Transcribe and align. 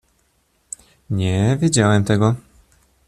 "Nie 1.09 1.57
wiedziałem 1.61 2.03
tego." 2.03 2.35